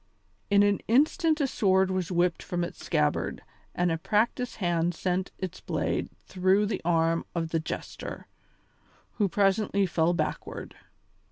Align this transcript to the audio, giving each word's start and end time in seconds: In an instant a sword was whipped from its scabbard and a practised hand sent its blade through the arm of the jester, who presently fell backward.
In 0.49 0.63
an 0.63 0.79
instant 0.87 1.39
a 1.41 1.45
sword 1.45 1.91
was 1.91 2.11
whipped 2.11 2.41
from 2.41 2.63
its 2.63 2.83
scabbard 2.83 3.43
and 3.75 3.91
a 3.91 3.99
practised 3.99 4.55
hand 4.55 4.95
sent 4.95 5.29
its 5.37 5.61
blade 5.61 6.09
through 6.25 6.65
the 6.65 6.81
arm 6.83 7.23
of 7.35 7.49
the 7.49 7.59
jester, 7.59 8.25
who 9.19 9.29
presently 9.29 9.85
fell 9.85 10.13
backward. 10.13 10.73